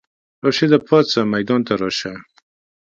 راشده 0.43 0.77
پاڅه 0.87 1.19
ميدان 1.33 1.61
ته 1.67 1.73
راشه! 1.81 2.13